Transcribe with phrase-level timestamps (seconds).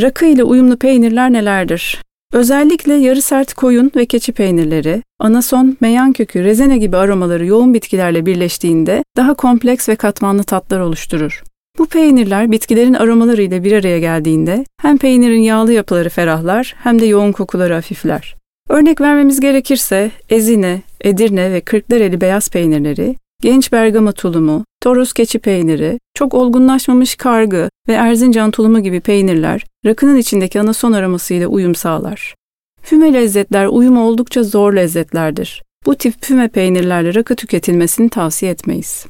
[0.00, 2.02] Rakı ile uyumlu peynirler nelerdir?
[2.32, 8.26] Özellikle yarı sert koyun ve keçi peynirleri, anason, meyan kökü, rezene gibi aromaları yoğun bitkilerle
[8.26, 11.42] birleştiğinde daha kompleks ve katmanlı tatlar oluşturur.
[11.78, 17.06] Bu peynirler bitkilerin aromaları ile bir araya geldiğinde hem peynirin yağlı yapıları ferahlar hem de
[17.06, 18.36] yoğun kokuları hafifler.
[18.68, 25.98] Örnek vermemiz gerekirse Ezine, Edirne ve Kırklareli beyaz peynirleri, genç Bergama tulumu, Toros keçi peyniri,
[26.14, 32.34] çok olgunlaşmamış kargı ve Erzincan tulumu gibi peynirler rakının içindeki anason aromasıyla uyum sağlar.
[32.82, 35.62] Füme lezzetler uyumu oldukça zor lezzetlerdir.
[35.86, 39.04] Bu tip füme peynirlerle rakı tüketilmesini tavsiye etmeyiz.